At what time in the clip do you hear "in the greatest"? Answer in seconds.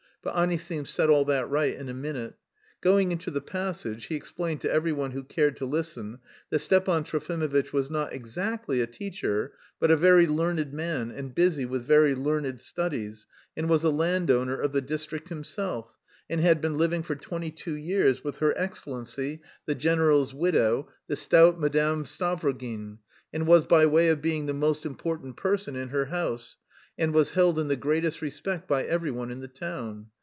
27.57-28.21